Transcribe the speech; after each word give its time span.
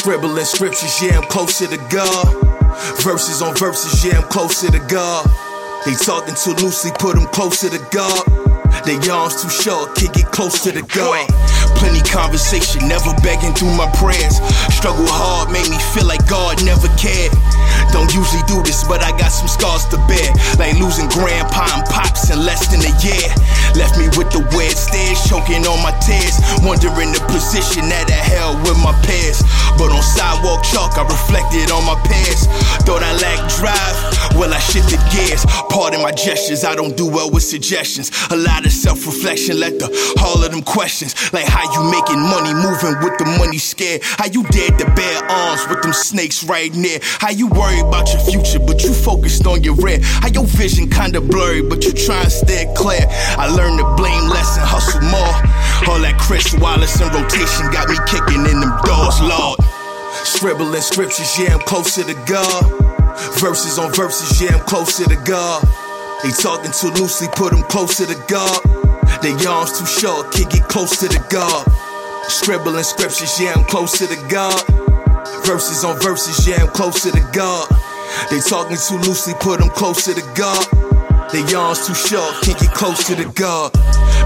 Scribbling 0.00 0.46
scriptures, 0.46 1.02
yeah, 1.02 1.18
I'm 1.18 1.24
closer 1.24 1.66
to 1.66 1.76
God. 1.90 2.26
Verses 3.02 3.42
on 3.42 3.54
verses, 3.56 4.02
yeah, 4.02 4.16
I'm 4.18 4.28
closer 4.30 4.70
to 4.70 4.78
God. 4.88 5.26
They 5.84 5.92
talking 5.92 6.34
too 6.34 6.54
loosely, 6.64 6.90
put 6.98 7.16
them 7.16 7.26
closer 7.26 7.68
to 7.68 7.86
God. 7.90 8.49
Their 8.84 9.00
arms 9.12 9.42
too 9.42 9.50
short, 9.50 9.94
can't 9.96 10.12
get 10.14 10.26
close 10.30 10.62
to 10.64 10.72
the 10.72 10.82
God. 10.82 11.28
Plenty 11.76 12.00
conversation, 12.04 12.88
never 12.88 13.12
begging 13.22 13.54
through 13.54 13.72
my 13.76 13.88
prayers. 13.96 14.36
Struggle 14.72 15.08
hard, 15.08 15.52
made 15.52 15.68
me 15.68 15.78
feel 15.92 16.06
like 16.06 16.24
God 16.28 16.62
never 16.64 16.88
cared. 17.00 17.32
Don't 17.92 18.12
usually 18.12 18.44
do 18.46 18.62
this, 18.62 18.84
but 18.84 19.02
I 19.02 19.10
got 19.16 19.32
some 19.32 19.48
scars 19.48 19.86
to 19.90 19.98
bear. 20.06 20.28
Like 20.60 20.76
losing 20.78 21.08
grandpa 21.08 21.66
and 21.74 21.84
pops 21.88 22.30
in 22.30 22.44
less 22.44 22.68
than 22.68 22.84
a 22.84 22.92
year. 23.02 23.28
Left 23.74 23.96
me 23.98 24.06
with 24.18 24.30
the 24.30 24.42
weird 24.54 24.76
stares, 24.76 25.20
choking 25.26 25.66
on 25.66 25.80
my 25.82 25.94
tears. 26.04 26.38
Wondering 26.62 27.12
the 27.12 27.22
position 27.30 27.88
that 27.88 28.10
I 28.10 28.20
held 28.20 28.62
with 28.62 28.78
my 28.78 28.94
peers. 29.06 29.42
But 29.78 29.90
on 29.90 30.02
sidewalk 30.02 30.62
chalk, 30.62 30.98
I 30.98 31.04
reflected 31.08 31.70
on 31.72 31.84
my 31.86 31.98
past. 32.04 32.50
Thought 32.84 33.02
I 33.02 33.12
lacked 33.18 33.56
drive, 33.56 33.96
well, 34.36 34.52
I 34.52 34.58
shifted 34.58 35.00
gears. 35.10 35.44
Pardon 35.68 36.02
my 36.02 36.12
gestures, 36.12 36.64
I 36.64 36.74
don't 36.74 36.96
do 36.96 37.08
well 37.08 37.30
with 37.30 37.42
suggestions. 37.42 38.10
A 38.30 38.36
lot 38.36 38.59
of 38.64 38.72
self 38.72 39.06
reflection 39.06 39.60
Let 39.60 39.78
the 39.78 39.88
all 40.24 40.42
of 40.42 40.50
them 40.52 40.62
questions. 40.62 41.14
Like 41.32 41.46
how 41.46 41.64
you 41.72 41.90
making 41.90 42.20
money, 42.20 42.52
moving 42.54 42.96
with 43.02 43.18
the 43.18 43.26
money 43.38 43.58
scared. 43.58 44.02
How 44.02 44.26
you 44.26 44.42
dared 44.48 44.78
to 44.78 44.86
bear 44.94 45.24
arms 45.24 45.66
with 45.68 45.82
them 45.82 45.92
snakes 45.92 46.44
right 46.44 46.72
near. 46.74 46.98
How 47.02 47.30
you 47.30 47.46
worry 47.48 47.80
about 47.80 48.12
your 48.12 48.22
future, 48.22 48.58
but 48.58 48.82
you 48.82 48.92
focused 48.92 49.46
on 49.46 49.62
your 49.62 49.74
rear. 49.76 49.98
How 50.02 50.28
your 50.28 50.44
vision 50.44 50.88
kinda 50.88 51.20
blurry, 51.20 51.62
but 51.62 51.84
you 51.84 51.92
try 51.92 52.22
and 52.22 52.32
stay 52.32 52.72
clear. 52.76 53.04
I 53.38 53.48
learned 53.48 53.78
to 53.78 53.86
blame 53.96 54.28
less 54.28 54.56
and 54.56 54.66
hustle 54.66 55.02
more. 55.02 55.36
All 55.88 56.00
that 56.00 56.18
Chris 56.18 56.52
Wallace 56.54 57.00
in 57.00 57.08
rotation 57.08 57.70
got 57.72 57.88
me 57.88 57.96
kicking 58.06 58.44
in 58.46 58.60
them 58.60 58.74
doors, 58.84 59.20
Lord. 59.20 59.58
Scribbling 60.24 60.82
scriptures, 60.82 61.38
yeah, 61.38 61.54
I'm 61.54 61.60
closer 61.60 62.04
to 62.04 62.14
God. 62.26 62.64
Verses 63.38 63.78
on 63.78 63.92
verses, 63.92 64.40
yeah, 64.40 64.56
I'm 64.56 64.64
closer 64.66 65.04
to 65.08 65.16
God. 65.24 65.64
They 66.22 66.30
talking 66.32 66.70
too 66.70 66.92
loosely, 67.00 67.28
put 67.34 67.52
them 67.52 67.64
to 67.64 68.04
the 68.04 68.18
God. 68.28 68.60
Their 69.22 69.36
arms 69.48 69.78
too 69.78 69.86
short, 69.86 70.32
can't 70.32 70.50
get 70.52 70.68
close 70.68 71.00
to 71.00 71.08
the 71.08 71.22
God. 71.30 71.64
Scribbling 72.28 72.84
scriptures, 72.84 73.40
yeah, 73.40 73.54
I'm 73.56 73.64
closer 73.64 74.06
to 74.06 74.14
the 74.14 74.20
God. 74.28 74.60
Verses 75.46 75.82
on 75.82 75.98
verses, 76.00 76.46
yeah, 76.46 76.62
I'm 76.62 76.68
closer 76.68 77.10
to 77.10 77.16
the 77.16 77.24
God. 77.32 77.68
They 78.28 78.40
talking 78.40 78.76
too 78.76 79.00
loosely, 79.00 79.32
put 79.40 79.60
them 79.60 79.70
to 79.72 80.12
the 80.12 80.24
God. 80.36 80.60
Their 81.32 81.46
arms 81.56 81.86
too 81.86 81.94
short, 81.94 82.34
can't 82.42 82.58
get 82.58 82.72
close 82.74 83.06
to 83.06 83.14
the 83.14 83.24
God. 83.32 83.72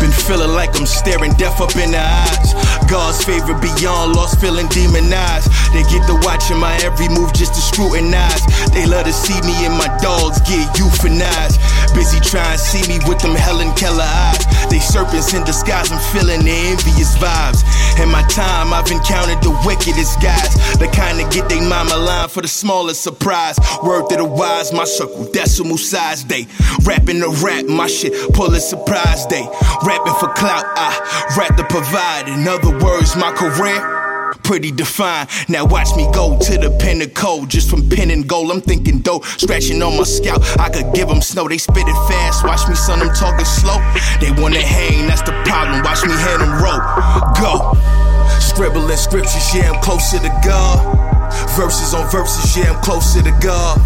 Been 0.00 0.12
feeling 0.12 0.52
like 0.52 0.76
I'm 0.76 0.86
staring 0.86 1.32
death 1.34 1.60
up 1.60 1.74
in 1.74 1.90
the 1.90 2.02
eyes. 2.02 2.52
God's 2.90 3.24
favor 3.24 3.54
beyond 3.58 4.14
lost, 4.14 4.40
feeling 4.40 4.68
demonized. 4.68 5.50
They 5.74 5.82
get 5.90 6.06
to 6.08 6.16
watching 6.22 6.58
my 6.58 6.74
every 6.86 7.08
move 7.08 7.34
just 7.34 7.54
to 7.54 7.60
scrutinize. 7.60 8.42
They 8.72 8.86
love 8.86 9.04
to 9.06 9.12
see 9.12 9.36
me 9.42 9.66
and 9.66 9.76
my 9.76 9.90
dogs 10.00 10.40
get 10.46 10.64
euthanized. 10.74 11.58
Busy 11.92 12.20
trying 12.20 12.56
to 12.56 12.58
see 12.58 12.82
me 12.88 12.98
with 13.08 13.18
them 13.20 13.34
Helen 13.34 13.72
Keller 13.74 14.02
eyes. 14.04 14.44
They 14.70 14.78
serpents 14.78 15.34
in 15.34 15.44
disguise, 15.44 15.90
I'm 15.90 16.00
feeling 16.12 16.44
the 16.44 16.52
envious 16.52 17.16
vibes. 17.16 17.64
In 18.02 18.10
my 18.10 18.22
time, 18.28 18.72
I've 18.72 18.90
encountered 18.90 19.42
the 19.42 19.50
wickedest 19.66 20.20
guys. 20.20 20.54
The 20.78 20.86
kind 20.88 21.18
that 21.18 21.32
get 21.32 21.48
they 21.48 21.60
mama 21.60 21.96
line 21.96 22.28
for 22.28 22.42
the 22.42 22.48
smallest 22.48 23.02
surprise. 23.02 23.58
Word 23.82 24.08
to 24.10 24.16
the 24.16 24.24
wise, 24.24 24.72
my 24.72 24.84
circle, 24.84 25.24
decimal 25.32 25.78
size 25.78 26.24
day. 26.24 26.46
Rapping 26.84 27.20
the 27.20 27.30
rap, 27.42 27.64
my 27.66 27.86
shit, 27.86 28.12
pulling 28.34 28.60
surprise 28.60 29.26
day. 29.26 29.46
Rapping 29.84 30.14
for 30.20 30.28
clout, 30.34 30.64
I 30.76 31.34
rap 31.36 31.56
to 31.56 31.64
provide. 31.64 32.28
In 32.28 32.46
other 32.46 32.78
words, 32.78 33.16
my 33.16 33.32
career 33.32 33.97
pretty 34.48 34.72
defined. 34.72 35.28
Now 35.46 35.66
watch 35.66 35.94
me 35.94 36.08
go 36.10 36.38
to 36.40 36.56
the 36.56 36.70
pinnacle. 36.80 37.44
Just 37.44 37.68
from 37.68 37.86
pen 37.86 38.10
and 38.10 38.26
gold, 38.26 38.50
I'm 38.50 38.62
thinking 38.62 39.00
dope. 39.00 39.26
Scratching 39.26 39.82
on 39.82 39.98
my 39.98 40.04
scalp, 40.04 40.40
I 40.58 40.70
could 40.70 40.94
give 40.94 41.06
them 41.06 41.20
snow. 41.20 41.46
They 41.46 41.58
spit 41.58 41.84
it 41.86 42.00
fast. 42.08 42.44
Watch 42.44 42.66
me, 42.66 42.74
son, 42.74 43.02
I'm 43.02 43.14
talking 43.14 43.44
slow. 43.44 43.76
They 44.24 44.32
wanna 44.40 44.64
hang, 44.64 45.06
that's 45.06 45.20
the 45.20 45.36
problem. 45.44 45.84
Watch 45.84 46.00
me 46.02 46.16
hand 46.16 46.40
them 46.40 46.56
rope. 46.64 46.80
Go. 47.36 47.76
Scribbling 48.40 48.96
scriptures, 48.96 49.54
yeah, 49.54 49.68
I'm 49.70 49.82
closer 49.82 50.16
to 50.16 50.32
God. 50.40 50.80
Verses 51.52 51.92
on 51.92 52.08
verses, 52.08 52.56
yeah, 52.56 52.72
I'm 52.72 52.80
closer 52.80 53.20
to 53.20 53.34
God. 53.44 53.76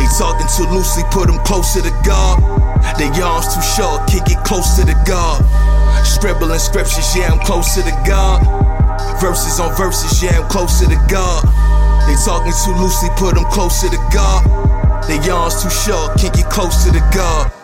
They 0.00 0.08
talking 0.16 0.48
too 0.56 0.72
loosely, 0.72 1.04
put 1.12 1.28
them 1.28 1.36
closer 1.44 1.82
to 1.82 1.92
God. 2.00 2.40
Their 2.96 3.12
arms 3.22 3.52
too 3.52 3.60
short, 3.60 4.08
can't 4.08 4.24
get 4.24 4.42
close 4.42 4.72
to 4.80 4.86
the 4.88 4.96
God. 5.04 5.44
Scribbling 6.18 6.58
scriptures, 6.58 7.14
yeah, 7.14 7.30
I'm 7.30 7.38
closer 7.38 7.80
to 7.80 7.92
God. 8.04 8.42
Verses 9.20 9.60
on 9.60 9.72
verses, 9.76 10.20
yeah, 10.20 10.40
I'm 10.40 10.48
closer 10.48 10.86
to 10.86 10.98
God. 11.08 11.44
They 12.08 12.16
talking 12.26 12.52
too 12.64 12.74
loosely, 12.74 13.08
put 13.16 13.36
them 13.36 13.44
closer 13.52 13.88
to 13.88 13.96
God. 14.12 14.42
Their 15.06 15.32
arms 15.32 15.62
too 15.62 15.70
short, 15.70 16.18
can't 16.18 16.34
get 16.34 16.50
close 16.50 16.82
to 16.86 16.90
God. 17.14 17.57